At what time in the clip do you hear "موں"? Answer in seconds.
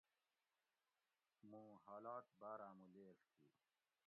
1.49-1.71